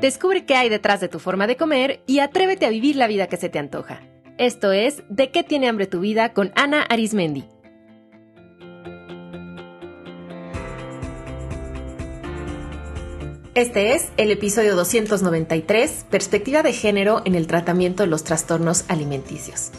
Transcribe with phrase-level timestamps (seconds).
[0.00, 3.26] Descubre qué hay detrás de tu forma de comer y atrévete a vivir la vida
[3.26, 4.00] que se te antoja.
[4.38, 7.44] Esto es De qué tiene hambre tu vida con Ana Arismendi.
[13.54, 19.70] Este es el episodio 293, Perspectiva de género en el tratamiento de los trastornos alimenticios.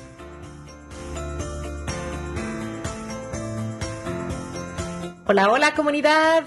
[5.25, 6.43] Hola, hola comunidad.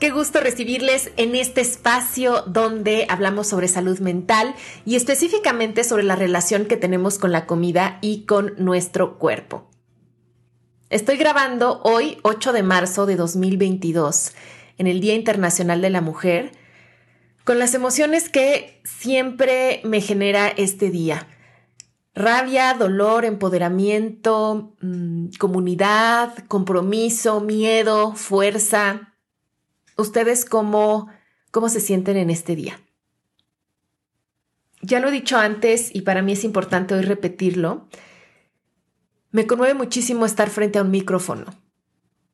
[0.00, 4.54] Qué gusto recibirles en este espacio donde hablamos sobre salud mental
[4.86, 9.68] y específicamente sobre la relación que tenemos con la comida y con nuestro cuerpo.
[10.88, 14.32] Estoy grabando hoy, 8 de marzo de 2022,
[14.78, 16.52] en el Día Internacional de la Mujer,
[17.44, 21.28] con las emociones que siempre me genera este día.
[22.14, 29.09] Rabia, dolor, empoderamiento, mm, comunidad, compromiso, miedo, fuerza.
[30.00, 31.08] ¿Ustedes cómo,
[31.50, 32.80] cómo se sienten en este día?
[34.82, 37.88] Ya lo he dicho antes y para mí es importante hoy repetirlo.
[39.30, 41.46] Me conmueve muchísimo estar frente a un micrófono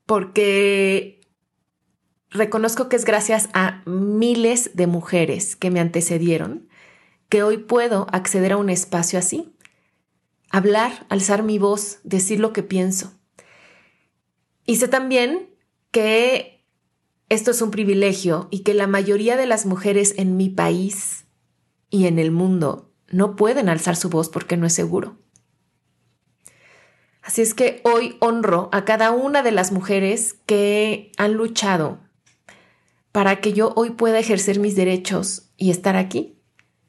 [0.06, 1.20] porque
[2.30, 6.68] reconozco que es gracias a miles de mujeres que me antecedieron
[7.28, 9.56] que hoy puedo acceder a un espacio así
[10.50, 13.12] hablar, alzar mi voz, decir lo que pienso.
[14.64, 15.50] Y sé también
[15.90, 16.55] que
[17.28, 21.26] esto es un privilegio y que la mayoría de las mujeres en mi país
[21.90, 25.18] y en el mundo no pueden alzar su voz porque no es seguro.
[27.22, 32.00] Así es que hoy honro a cada una de las mujeres que han luchado
[33.10, 36.38] para que yo hoy pueda ejercer mis derechos y estar aquí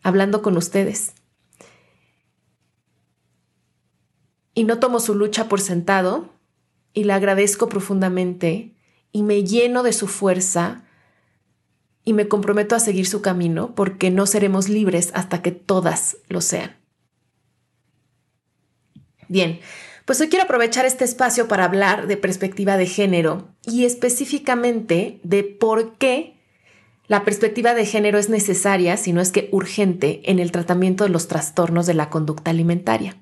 [0.03, 1.13] hablando con ustedes.
[4.57, 6.33] y no tomo su lucha por sentado
[6.91, 8.75] y la agradezco profundamente
[9.17, 10.83] y me lleno de su fuerza
[12.03, 16.39] y me comprometo a seguir su camino porque no seremos libres hasta que todas lo
[16.39, 16.77] sean.
[19.27, 19.59] Bien,
[20.05, 25.43] pues hoy quiero aprovechar este espacio para hablar de perspectiva de género y específicamente de
[25.43, 26.39] por qué
[27.07, 31.09] la perspectiva de género es necesaria, si no es que urgente, en el tratamiento de
[31.09, 33.17] los trastornos de la conducta alimentaria.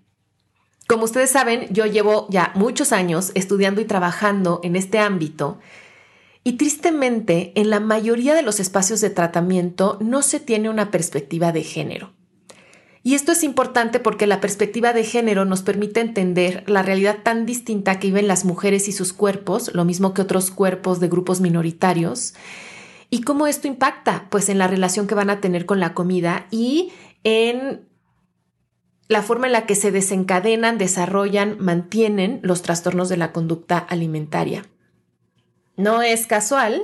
[0.87, 5.57] Como ustedes saben, yo llevo ya muchos años estudiando y trabajando en este ámbito
[6.47, 11.51] y tristemente en la mayoría de los espacios de tratamiento no se tiene una perspectiva
[11.51, 12.13] de género.
[13.01, 17.47] Y esto es importante porque la perspectiva de género nos permite entender la realidad tan
[17.47, 21.41] distinta que viven las mujeres y sus cuerpos, lo mismo que otros cuerpos de grupos
[21.41, 22.35] minoritarios,
[23.09, 26.45] y cómo esto impacta pues en la relación que van a tener con la comida
[26.51, 26.91] y
[27.23, 27.87] en
[29.07, 34.63] la forma en la que se desencadenan, desarrollan, mantienen los trastornos de la conducta alimentaria.
[35.77, 36.81] No es casual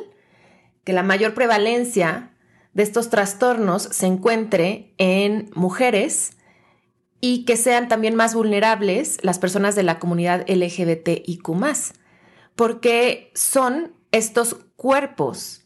[0.84, 2.32] que la mayor prevalencia
[2.74, 6.38] de estos trastornos se encuentre en mujeres
[7.20, 11.50] y que sean también más vulnerables las personas de la comunidad LGBTIQ,
[12.56, 15.62] porque son estos cuerpos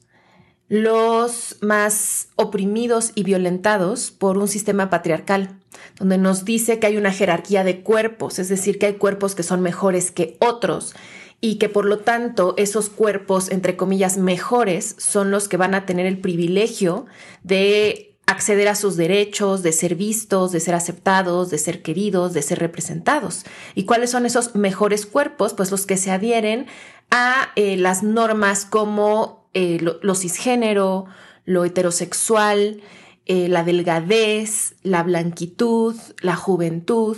[0.67, 5.59] los más oprimidos y violentados por un sistema patriarcal,
[5.99, 9.43] donde nos dice que hay una jerarquía de cuerpos, es decir, que hay cuerpos que
[9.43, 10.95] son mejores que otros
[11.45, 15.85] y que por lo tanto esos cuerpos, entre comillas, mejores son los que van a
[15.85, 17.05] tener el privilegio
[17.43, 22.41] de acceder a sus derechos, de ser vistos, de ser aceptados, de ser queridos, de
[22.41, 23.45] ser representados.
[23.75, 25.53] ¿Y cuáles son esos mejores cuerpos?
[25.53, 26.65] Pues los que se adhieren
[27.11, 31.05] a eh, las normas como eh, lo, cisgénero,
[31.45, 32.81] lo heterosexual,
[33.27, 37.17] eh, la delgadez, la blanquitud, la juventud.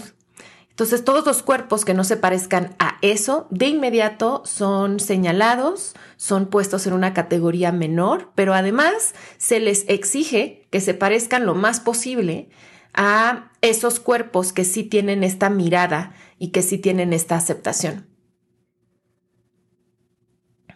[0.77, 6.45] Entonces, todos los cuerpos que no se parezcan a eso, de inmediato son señalados, son
[6.45, 11.79] puestos en una categoría menor, pero además se les exige que se parezcan lo más
[11.79, 12.49] posible
[12.93, 18.07] a esos cuerpos que sí tienen esta mirada y que sí tienen esta aceptación.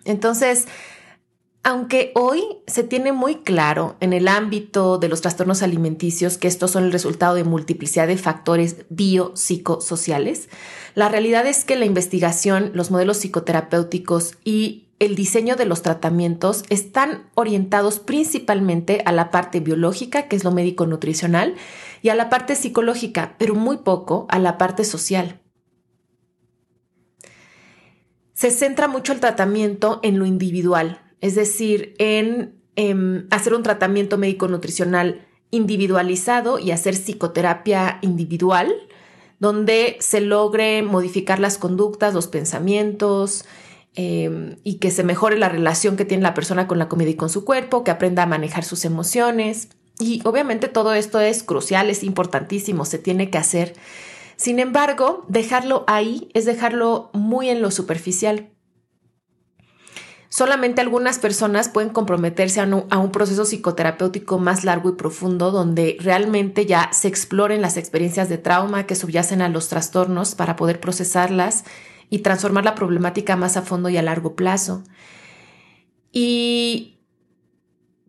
[0.03, 0.67] Entonces,
[1.63, 6.71] aunque hoy se tiene muy claro en el ámbito de los trastornos alimenticios que estos
[6.71, 10.49] son el resultado de multiplicidad de factores biopsicosociales,
[10.95, 16.63] la realidad es que la investigación, los modelos psicoterapéuticos y el diseño de los tratamientos
[16.69, 21.55] están orientados principalmente a la parte biológica, que es lo médico nutricional,
[22.01, 25.39] y a la parte psicológica, pero muy poco a la parte social.
[28.33, 34.17] Se centra mucho el tratamiento en lo individual, es decir, en em, hacer un tratamiento
[34.17, 38.73] médico-nutricional individualizado y hacer psicoterapia individual,
[39.39, 43.45] donde se logre modificar las conductas, los pensamientos
[43.95, 47.15] em, y que se mejore la relación que tiene la persona con la comida y
[47.15, 49.69] con su cuerpo, que aprenda a manejar sus emociones.
[49.99, 53.73] Y obviamente todo esto es crucial, es importantísimo, se tiene que hacer.
[54.37, 58.49] Sin embargo, dejarlo ahí es dejarlo muy en lo superficial.
[60.33, 66.65] Solamente algunas personas pueden comprometerse a un, proceso psicoterapéutico más largo y profundo donde realmente
[66.65, 71.65] ya se exploren las experiencias de trauma que subyacen a los trastornos para poder procesarlas
[72.09, 74.85] y transformar la problemática más a fondo y a largo plazo.
[76.13, 77.01] Y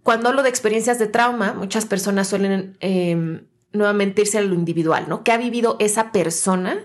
[0.04, 5.06] cuando hablo de experiencias de trauma, muchas personas suelen em, nuevamente irse a lo individual,
[5.08, 5.24] ¿no?
[5.24, 6.78] ¿Qué ha vivido esa persona?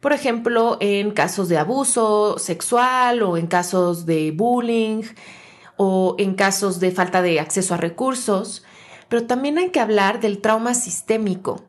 [0.00, 5.02] Por ejemplo, en casos de abuso sexual o en casos de bullying
[5.76, 8.64] o en casos de falta de acceso a recursos.
[9.08, 11.64] Pero también hay que hablar del trauma sistémico.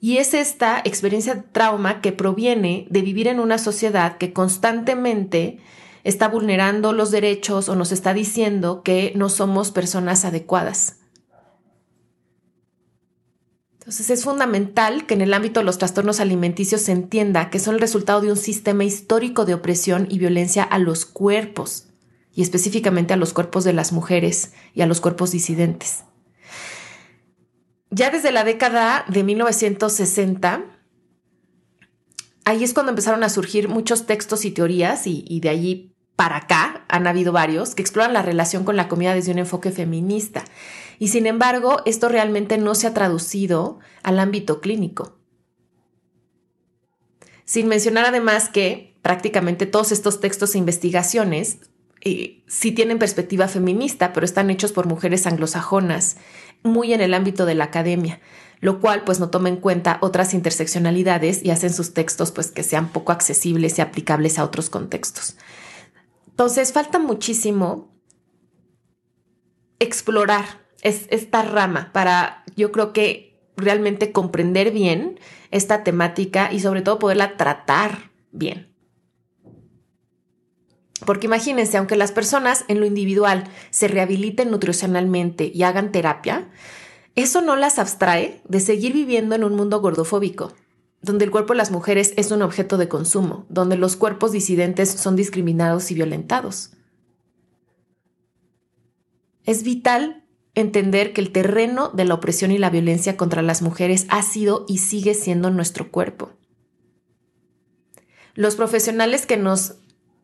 [0.00, 5.60] Y es esta experiencia de trauma que proviene de vivir en una sociedad que constantemente
[6.04, 10.99] está vulnerando los derechos o nos está diciendo que no somos personas adecuadas.
[13.90, 17.74] Entonces es fundamental que en el ámbito de los trastornos alimenticios se entienda que son
[17.74, 21.88] el resultado de un sistema histórico de opresión y violencia a los cuerpos,
[22.32, 26.04] y específicamente a los cuerpos de las mujeres y a los cuerpos disidentes.
[27.90, 30.66] Ya desde la década de 1960,
[32.44, 35.89] ahí es cuando empezaron a surgir muchos textos y teorías y, de allí
[36.20, 39.70] para acá han habido varios que exploran la relación con la comida desde un enfoque
[39.70, 40.44] feminista.
[40.98, 45.16] Y sin embargo, esto realmente no se ha traducido al ámbito clínico.
[47.46, 51.56] Sin mencionar además que prácticamente todos estos textos e investigaciones
[52.02, 56.18] eh, sí tienen perspectiva feminista, pero están hechos por mujeres anglosajonas,
[56.62, 58.20] muy en el ámbito de la academia
[58.62, 62.62] lo cual pues no toma en cuenta otras interseccionalidades y hacen sus textos pues que
[62.62, 65.36] sean poco accesibles y aplicables a otros contextos.
[66.40, 67.92] Entonces falta muchísimo
[69.78, 70.46] explorar
[70.80, 75.20] esta rama para yo creo que realmente comprender bien
[75.50, 78.74] esta temática y sobre todo poderla tratar bien.
[81.04, 86.48] Porque imagínense, aunque las personas en lo individual se rehabiliten nutricionalmente y hagan terapia,
[87.16, 90.54] eso no las abstrae de seguir viviendo en un mundo gordofóbico,
[91.02, 94.90] donde el cuerpo de las mujeres es un objeto de consumo, donde los cuerpos disidentes
[94.90, 96.72] son discriminados y violentados.
[99.44, 100.24] Es vital
[100.54, 104.66] entender que el terreno de la opresión y la violencia contra las mujeres ha sido
[104.68, 106.30] y sigue siendo nuestro cuerpo.
[108.34, 109.76] Los profesionales que nos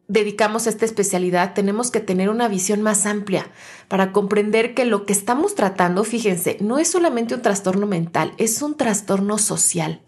[0.09, 3.51] dedicamos a esta especialidad, tenemos que tener una visión más amplia
[3.89, 8.63] para comprender que lo que estamos tratando, fíjense, no es solamente un trastorno mental, es
[8.63, 10.03] un trastorno social.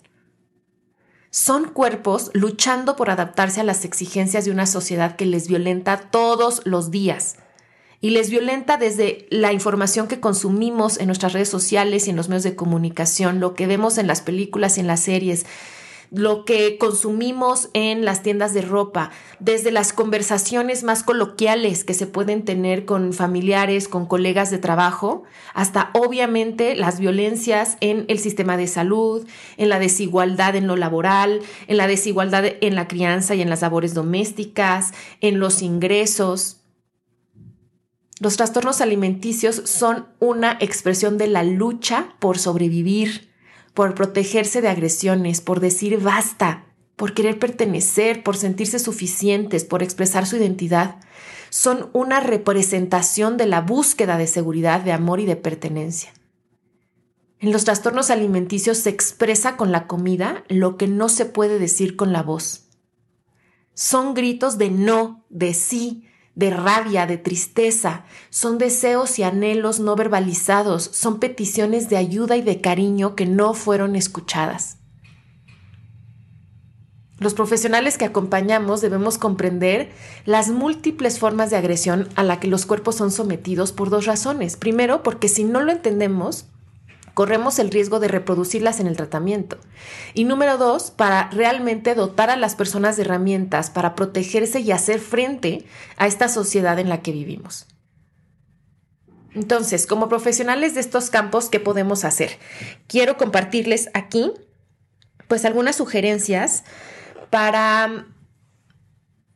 [1.30, 6.62] Son cuerpos luchando por adaptarse a las exigencias de una sociedad que les violenta todos
[6.64, 7.36] los días.
[8.00, 12.28] Y les violenta desde la información que consumimos en nuestras redes sociales y en los
[12.28, 15.44] medios de comunicación, lo que vemos en las películas y en las series,
[16.10, 19.10] lo que consumimos en las tiendas de ropa,
[19.40, 25.24] desde las conversaciones más coloquiales que se pueden tener con familiares, con colegas de trabajo,
[25.54, 29.26] hasta obviamente las violencias en el sistema de salud,
[29.56, 33.62] en la desigualdad en lo laboral, en la desigualdad en la crianza y en las
[33.62, 36.58] labores domésticas, en los ingresos.
[38.20, 43.27] Los trastornos alimenticios son una expresión de la lucha por sobrevivir
[43.78, 46.64] por protegerse de agresiones, por decir basta,
[46.96, 50.96] por querer pertenecer, por sentirse suficientes, por expresar su identidad,
[51.50, 56.12] son una representación de la búsqueda de seguridad, de amor y de pertenencia.
[57.38, 61.94] En los trastornos alimenticios se expresa con la comida lo que no se puede decir
[61.94, 62.64] con la voz.
[63.74, 66.07] Son gritos de no, de sí,
[66.38, 72.42] de rabia, de tristeza, son deseos y anhelos no verbalizados, son peticiones de ayuda y
[72.42, 74.76] de cariño que no fueron escuchadas.
[77.18, 79.90] Los profesionales que acompañamos debemos comprender
[80.26, 84.56] las múltiples formas de agresión a la que los cuerpos son sometidos por dos razones.
[84.56, 86.46] Primero, porque si no lo entendemos,
[87.18, 89.58] corremos el riesgo de reproducirlas en el tratamiento.
[90.14, 95.00] Y número dos, para realmente dotar a las personas de herramientas para protegerse y hacer
[95.00, 95.64] frente
[95.96, 97.66] a esta sociedad en la que vivimos.
[99.34, 102.38] Entonces, como profesionales de estos campos, ¿qué podemos hacer?
[102.86, 104.30] Quiero compartirles aquí,
[105.26, 106.62] pues, algunas sugerencias
[107.30, 108.06] para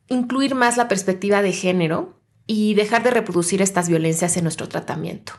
[0.06, 5.32] incluir más la perspectiva de género y dejar de reproducir estas violencias en nuestro tratamiento.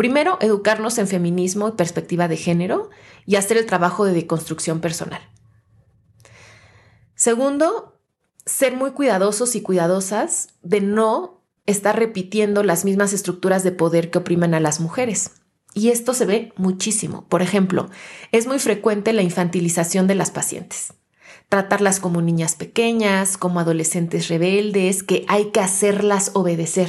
[0.00, 2.88] Primero, educarnos en feminismo y perspectiva de género
[3.26, 5.20] y hacer el trabajo de deconstrucción personal.
[7.14, 8.00] Segundo,
[8.46, 14.16] ser muy cuidadosos y cuidadosas de no estar repitiendo las mismas estructuras de poder que
[14.16, 15.32] oprimen a las mujeres.
[15.74, 17.28] Y esto se ve muchísimo.
[17.28, 17.90] Por ejemplo,
[18.32, 20.94] es muy frecuente la infantilización de las pacientes.
[21.50, 26.88] Tratarlas como niñas pequeñas, como adolescentes rebeldes, que hay que hacerlas obedecer.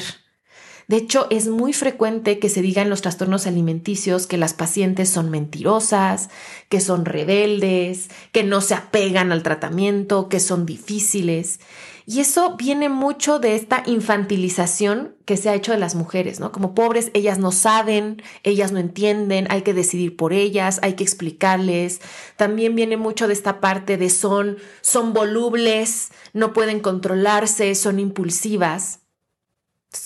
[0.92, 5.08] De hecho, es muy frecuente que se diga en los trastornos alimenticios que las pacientes
[5.08, 6.30] son mentirosas,
[6.68, 11.62] que son rebeldes, que no se apegan al tratamiento, que son difíciles.
[12.06, 16.52] Y eso viene mucho de esta infantilización que se ha hecho de las mujeres, ¿no?
[16.52, 21.06] Como pobres, ellas no saben, ellas no entienden, hay que decidir por ellas, hay que
[21.06, 22.02] explicarles.
[22.36, 29.02] También viene mucho de esta parte de son, son volubles, no pueden controlarse, son impulsivas.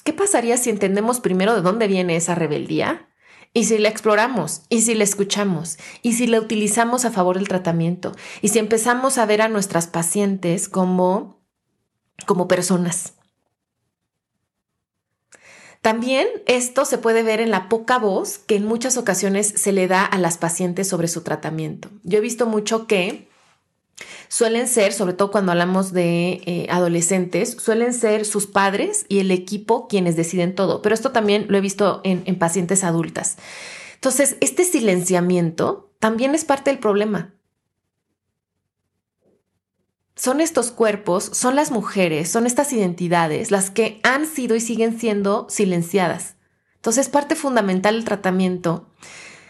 [0.03, 3.09] ¿Qué pasaría si entendemos primero de dónde viene esa rebeldía?
[3.53, 7.47] Y si la exploramos, y si la escuchamos, y si la utilizamos a favor del
[7.47, 8.11] tratamiento,
[8.41, 11.41] y si empezamos a ver a nuestras pacientes como,
[12.25, 13.13] como personas.
[15.81, 19.87] También esto se puede ver en la poca voz que en muchas ocasiones se le
[19.87, 21.91] da a las pacientes sobre su tratamiento.
[22.03, 23.29] Yo he visto mucho que
[24.27, 29.31] suelen ser, sobre todo cuando hablamos de eh, adolescentes, suelen ser sus padres y el
[29.31, 30.81] equipo quienes deciden todo.
[30.81, 33.37] Pero esto también lo he visto en, en pacientes adultas.
[33.95, 37.33] Entonces, este silenciamiento también es parte del problema.
[40.15, 44.97] Son estos cuerpos, son las mujeres, son estas identidades las que han sido y siguen
[44.99, 46.35] siendo silenciadas.
[46.75, 48.87] Entonces, parte fundamental del tratamiento,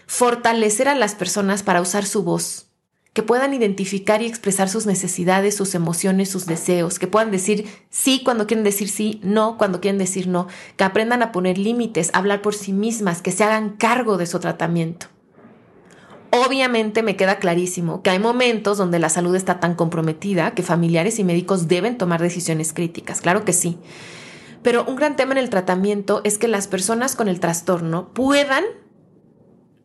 [0.08, 2.72] fortalecer a las personas para usar su voz,
[3.16, 8.22] que puedan identificar y expresar sus necesidades, sus emociones, sus deseos, que puedan decir sí
[8.26, 12.18] cuando quieren decir sí, no cuando quieren decir no, que aprendan a poner límites, a
[12.18, 15.06] hablar por sí mismas, que se hagan cargo de su tratamiento.
[16.30, 21.18] Obviamente me queda clarísimo que hay momentos donde la salud está tan comprometida que familiares
[21.18, 23.78] y médicos deben tomar decisiones críticas, claro que sí.
[24.62, 28.66] Pero un gran tema en el tratamiento es que las personas con el trastorno puedan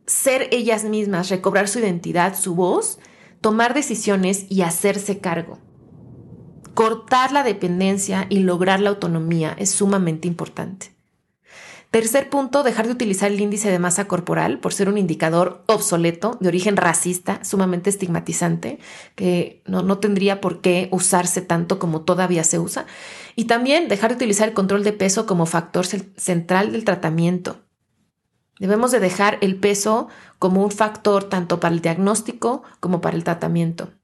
[0.06, 2.98] ser ellas mismas, recobrar su identidad, su voz
[3.40, 5.58] tomar decisiones y hacerse cargo.
[6.74, 10.92] Cortar la dependencia y lograr la autonomía es sumamente importante.
[11.90, 16.38] Tercer punto, dejar de utilizar el índice de masa corporal por ser un indicador obsoleto,
[16.38, 18.78] de origen racista, sumamente estigmatizante,
[19.16, 22.86] que no, no, tendría por qué usarse tanto como todavía se usa.
[23.34, 27.58] Y también dejar de utilizar el control de peso como factor central del tratamiento.
[28.60, 33.24] Debemos de dejar el peso como un factor tanto para el diagnóstico como para el
[33.24, 33.94] tratamiento.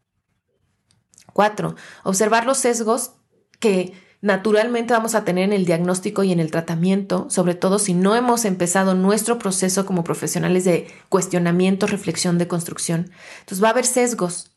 [1.34, 3.12] Cuatro, observar los sesgos
[3.60, 7.92] que naturalmente vamos a tener en el diagnóstico y en el tratamiento, sobre todo si
[7.92, 13.10] no hemos empezado nuestro proceso como profesionales de cuestionamiento, reflexión, de construcción.
[13.40, 14.52] Entonces va a haber sesgos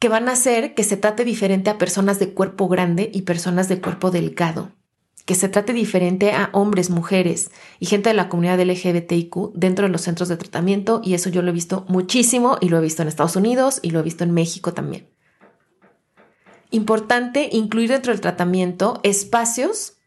[0.00, 3.68] que van a hacer que se trate diferente a personas de cuerpo grande y personas
[3.68, 4.72] de cuerpo delgado
[5.28, 9.92] que se trate diferente a hombres, mujeres y gente de la comunidad LGBTIQ dentro de
[9.92, 13.02] los centros de tratamiento y eso yo lo he visto muchísimo y lo he visto
[13.02, 15.10] en Estados Unidos y lo he visto en México también.
[16.70, 19.98] Importante incluir dentro del tratamiento espacios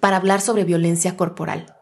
[0.00, 1.76] para hablar sobre violencia corporal.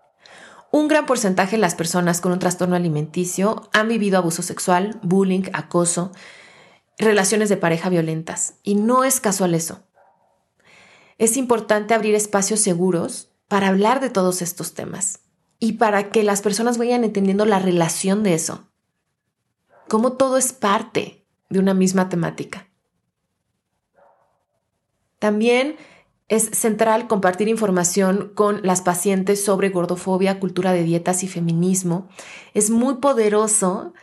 [0.72, 5.44] Un gran porcentaje de las personas con un trastorno alimenticio han vivido abuso sexual, bullying,
[5.52, 6.10] acoso,
[6.98, 8.54] relaciones de pareja violentas.
[8.64, 9.84] Y no es casual eso
[11.22, 15.20] es importante abrir espacios seguros para hablar de todos estos temas
[15.60, 18.66] y para que las personas vayan entendiendo la relación de eso,
[19.86, 22.66] cómo todo es parte de una misma temática.
[25.20, 25.76] También
[26.26, 32.08] es central compartir información con las pacientes sobre gordofobia, cultura de dietas y feminismo.
[32.52, 33.94] Es muy poderoso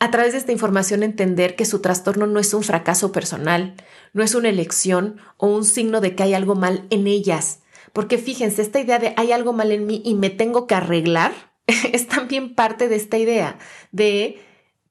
[0.00, 3.74] a través de esta información entender que su trastorno no es un fracaso personal,
[4.12, 7.60] no es una elección o un signo de que hay algo mal en ellas.
[7.92, 11.32] Porque fíjense, esta idea de hay algo mal en mí y me tengo que arreglar
[11.92, 13.58] es también parte de esta idea
[13.92, 14.40] de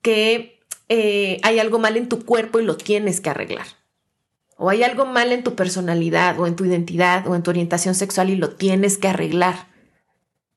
[0.02, 0.60] que
[0.90, 3.68] eh, hay algo mal en tu cuerpo y lo tienes que arreglar.
[4.58, 7.94] O hay algo mal en tu personalidad o en tu identidad o en tu orientación
[7.94, 9.68] sexual y lo tienes que arreglar.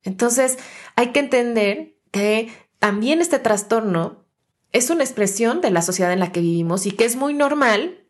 [0.03, 0.59] Entonces,
[0.97, 4.20] hay que entender que también este trastorno
[4.73, 8.01] es una expresión de la sociedad en la que vivimos y que es muy normal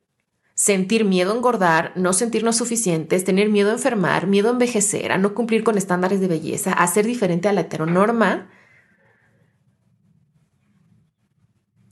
[0.54, 5.16] sentir miedo a engordar, no sentirnos suficientes, tener miedo a enfermar, miedo a envejecer, a
[5.16, 8.50] no cumplir con estándares de belleza, a ser diferente a la heteronorma.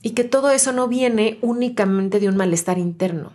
[0.03, 3.33] Y que todo eso no viene únicamente de un malestar interno.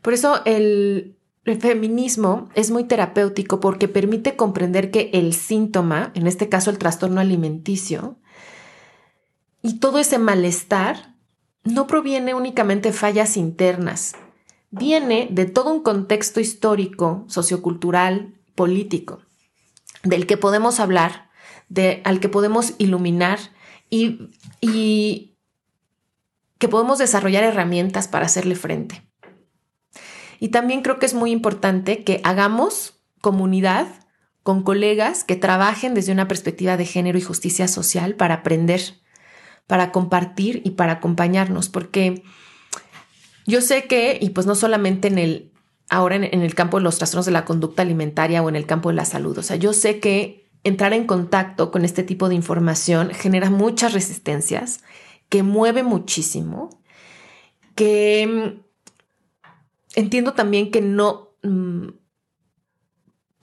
[0.00, 6.26] Por eso el, el feminismo es muy terapéutico porque permite comprender que el síntoma, en
[6.26, 8.18] este caso el trastorno alimenticio,
[9.64, 11.14] y todo ese malestar
[11.64, 14.14] no proviene únicamente de fallas internas,
[14.70, 19.22] viene de todo un contexto histórico, sociocultural, político,
[20.02, 21.30] del que podemos hablar
[21.70, 23.38] de, al que podemos iluminar
[23.88, 24.28] y,
[24.60, 25.38] y
[26.58, 29.02] que podemos desarrollar herramientas para hacerle frente.
[30.40, 33.86] Y también creo que es muy importante que hagamos comunidad
[34.42, 39.02] con colegas que trabajen desde una perspectiva de género y justicia social para aprender,
[39.66, 42.22] para compartir y para acompañarnos, porque
[43.46, 45.52] yo sé que, y pues no solamente en el,
[45.88, 48.90] ahora en, el campo de los trastornos de la conducta alimentaria o en el campo
[48.90, 52.34] de la salud, o sea, yo sé que entrar en contacto con este tipo de
[52.34, 54.82] información genera muchas resistencias,
[55.28, 56.70] que mueve muchísimo,
[57.74, 59.48] que mm,
[59.94, 61.30] entiendo también que no...
[61.42, 61.88] Mm,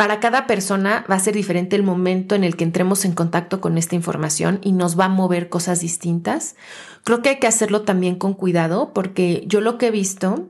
[0.01, 3.61] para cada persona va a ser diferente el momento en el que entremos en contacto
[3.61, 6.55] con esta información y nos va a mover cosas distintas.
[7.03, 10.49] Creo que hay que hacerlo también con cuidado porque yo lo que he visto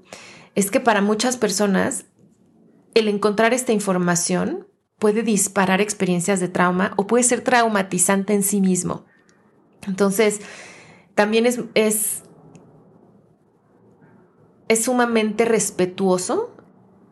[0.56, 2.06] es que para muchas personas
[2.94, 8.62] el encontrar esta información puede disparar experiencias de trauma o puede ser traumatizante en sí
[8.62, 9.04] mismo.
[9.86, 10.40] Entonces,
[11.14, 12.24] también es, es,
[14.70, 16.56] es sumamente respetuoso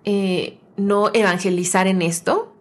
[0.05, 2.53] eh, no evangelizar en esto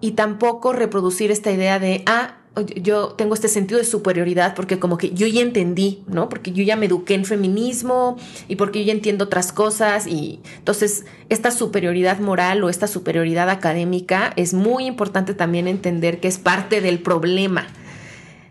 [0.00, 2.36] y tampoco reproducir esta idea de, ah,
[2.82, 6.28] yo tengo este sentido de superioridad porque como que yo ya entendí, ¿no?
[6.28, 8.16] Porque yo ya me eduqué en feminismo
[8.48, 13.48] y porque yo ya entiendo otras cosas y entonces esta superioridad moral o esta superioridad
[13.50, 17.68] académica es muy importante también entender que es parte del problema.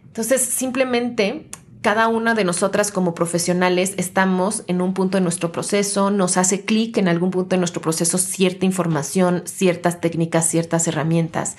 [0.07, 1.49] Entonces simplemente
[1.81, 6.65] cada una de nosotras como profesionales estamos en un punto de nuestro proceso, nos hace
[6.65, 11.55] clic en algún punto de nuestro proceso cierta información, ciertas técnicas, ciertas herramientas.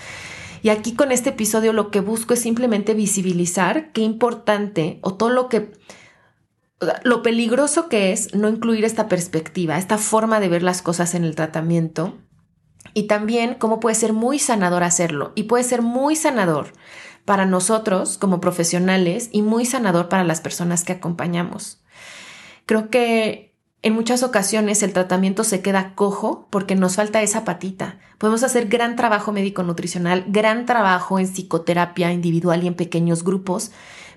[0.63, 5.31] Y aquí con este episodio lo que busco es simplemente visibilizar qué importante o todo
[5.31, 5.73] lo que
[7.03, 11.25] lo peligroso que es no incluir esta perspectiva, esta forma de ver las cosas en
[11.25, 12.15] el tratamiento
[12.95, 16.73] y también cómo puede ser muy sanador hacerlo y puede ser muy sanador
[17.25, 21.81] para nosotros como profesionales y muy sanador para las personas que acompañamos.
[22.67, 23.51] Creo que
[23.83, 27.99] en muchas ocasiones el tratamiento se queda cojo porque nos falta esa patita.
[28.19, 33.71] Podemos hacer gran trabajo médico-nutricional, gran trabajo en psicoterapia individual y en pequeños grupos,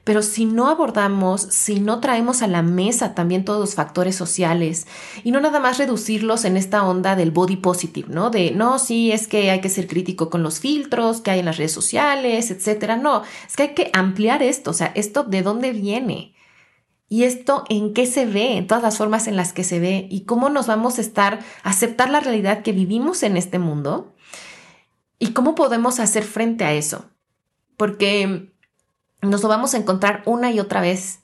[0.03, 4.85] pero si no abordamos, si no traemos a la mesa también todos los factores sociales
[5.23, 8.29] y no nada más reducirlos en esta onda del body positive, ¿no?
[8.29, 11.45] De no, sí, es que hay que ser crítico con los filtros que hay en
[11.45, 12.97] las redes sociales, etcétera.
[12.97, 16.35] No, es que hay que ampliar esto, o sea, esto de dónde viene.
[17.07, 20.07] Y esto en qué se ve, en todas las formas en las que se ve
[20.09, 24.15] y cómo nos vamos a estar aceptar la realidad que vivimos en este mundo
[25.19, 27.05] y cómo podemos hacer frente a eso.
[27.77, 28.52] Porque
[29.23, 31.19] nos lo vamos a encontrar una y otra vez.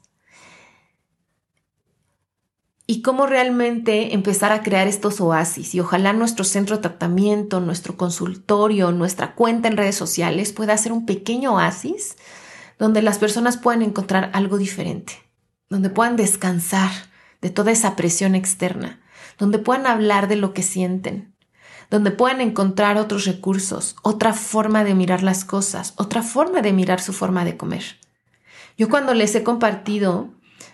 [2.87, 7.97] Y cómo realmente empezar a crear estos oasis y ojalá nuestro centro de tratamiento, nuestro
[7.97, 12.17] consultorio, nuestra cuenta en redes sociales pueda ser un pequeño oasis
[12.79, 15.13] donde las personas puedan encontrar algo diferente,
[15.69, 16.89] donde puedan descansar
[17.41, 19.01] de toda esa presión externa,
[19.37, 21.35] donde puedan hablar de lo que sienten,
[21.89, 27.01] donde puedan encontrar otros recursos, otra forma de mirar las cosas, otra forma de mirar
[27.01, 27.83] su forma de comer.
[28.77, 30.29] Yo cuando les he compartido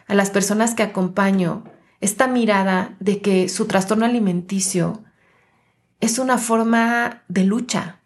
[0.07, 1.63] a las personas que acompaño
[2.01, 5.03] esta mirada de que su trastorno alimenticio
[6.01, 8.01] es una forma de lucha,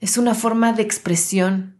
[0.00, 1.76] es una forma de expresión,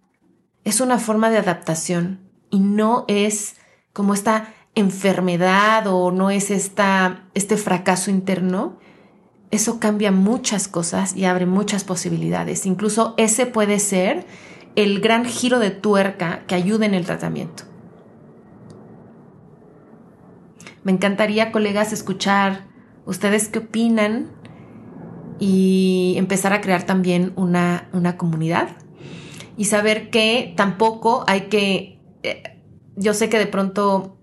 [0.64, 3.56] es una forma de adaptación y no es
[3.92, 8.78] como esta enfermedad o no es esta, este fracaso interno
[9.52, 12.66] eso cambia muchas cosas y abre muchas posibilidades.
[12.66, 14.26] Incluso ese puede ser
[14.74, 17.64] el gran giro de tuerca que ayude en el tratamiento.
[20.82, 22.66] Me encantaría, colegas, escuchar
[23.04, 24.30] ustedes qué opinan
[25.38, 28.70] y empezar a crear también una, una comunidad
[29.56, 32.58] y saber que tampoco hay que, eh,
[32.96, 34.16] yo sé que de pronto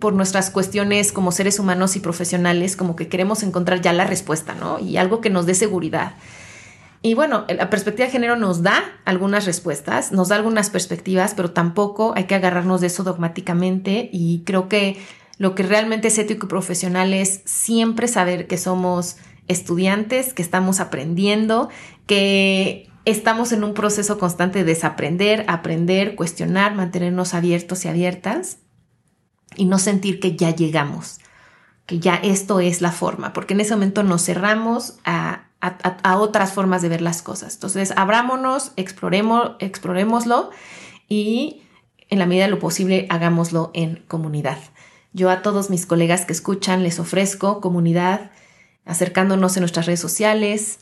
[0.00, 4.54] por nuestras cuestiones como seres humanos y profesionales, como que queremos encontrar ya la respuesta,
[4.54, 4.78] ¿no?
[4.80, 6.14] Y algo que nos dé seguridad.
[7.02, 11.52] Y bueno, la perspectiva de género nos da algunas respuestas, nos da algunas perspectivas, pero
[11.52, 14.98] tampoco hay que agarrarnos de eso dogmáticamente y creo que
[15.38, 19.16] lo que realmente es ético y profesional es siempre saber que somos
[19.48, 21.70] estudiantes, que estamos aprendiendo,
[22.06, 28.58] que estamos en un proceso constante de desaprender, aprender, cuestionar, mantenernos abiertos y abiertas
[29.56, 31.18] y no sentir que ya llegamos,
[31.86, 35.46] que ya esto es la forma, porque en ese momento nos cerramos a,
[36.16, 37.54] otras formas de ver las cosas.
[37.54, 40.50] Entonces, abrámonos, exploremos, explorémoslo
[41.08, 41.62] y
[42.08, 44.58] en la medida de lo posible hagámoslo en comunidad.
[45.12, 48.30] Yo a todos mis colegas que escuchan les ofrezco comunidad,
[48.84, 50.80] acercándonos en nuestras redes sociales,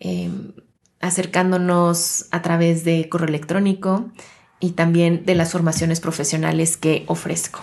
[0.00, 0.52] em,
[1.00, 4.10] acercándonos a través de correo electrónico
[4.58, 7.60] y también de las formaciones profesionales que ofrezco.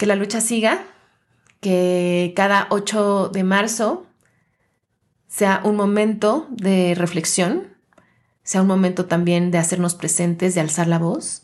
[0.00, 0.82] Que la lucha siga,
[1.60, 4.06] que cada 8 de marzo
[5.28, 7.76] sea un momento de reflexión,
[8.42, 11.42] sea un momento también de hacernos presentes, de alzar la voz.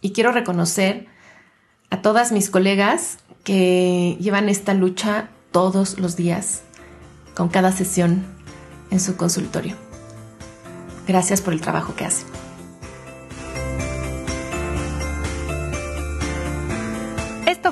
[0.00, 1.08] Y quiero reconocer
[1.90, 6.62] a todas mis colegas que llevan esta lucha todos los días,
[7.34, 8.24] con cada sesión
[8.90, 9.76] en su consultorio.
[11.06, 12.26] Gracias por el trabajo que hacen.